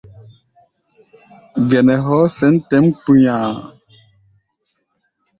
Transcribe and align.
Gɛnɛ 1.69 1.95
hɔɔ́ 2.05 2.27
sɛ̌n 2.35 2.53
tɛ̌ʼm 2.67 2.85
kpu̧nya̧a̧. 3.01 3.57